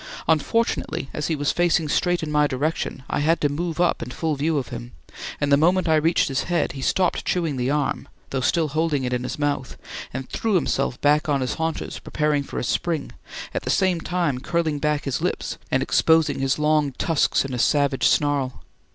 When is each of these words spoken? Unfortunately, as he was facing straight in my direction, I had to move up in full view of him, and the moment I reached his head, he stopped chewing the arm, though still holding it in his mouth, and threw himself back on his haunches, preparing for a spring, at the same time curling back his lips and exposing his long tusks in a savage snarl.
Unfortunately, 0.27 1.11
as 1.13 1.27
he 1.27 1.35
was 1.35 1.51
facing 1.51 1.87
straight 1.87 2.23
in 2.23 2.31
my 2.31 2.47
direction, 2.47 3.03
I 3.07 3.19
had 3.19 3.39
to 3.41 3.49
move 3.49 3.79
up 3.79 4.01
in 4.01 4.09
full 4.09 4.35
view 4.35 4.57
of 4.57 4.69
him, 4.69 4.93
and 5.39 5.51
the 5.51 5.57
moment 5.57 5.87
I 5.87 5.95
reached 5.97 6.27
his 6.27 6.45
head, 6.45 6.71
he 6.71 6.81
stopped 6.81 7.23
chewing 7.23 7.55
the 7.55 7.69
arm, 7.69 8.07
though 8.31 8.41
still 8.41 8.69
holding 8.69 9.03
it 9.03 9.13
in 9.13 9.21
his 9.21 9.37
mouth, 9.37 9.77
and 10.11 10.27
threw 10.27 10.55
himself 10.55 10.99
back 11.01 11.29
on 11.29 11.41
his 11.41 11.53
haunches, 11.53 11.99
preparing 11.99 12.41
for 12.41 12.57
a 12.57 12.63
spring, 12.63 13.11
at 13.53 13.61
the 13.61 13.69
same 13.69 14.01
time 14.01 14.39
curling 14.39 14.79
back 14.79 15.03
his 15.03 15.21
lips 15.21 15.59
and 15.69 15.83
exposing 15.83 16.39
his 16.39 16.57
long 16.57 16.93
tusks 16.93 17.45
in 17.45 17.53
a 17.53 17.59
savage 17.59 18.07
snarl. 18.07 18.63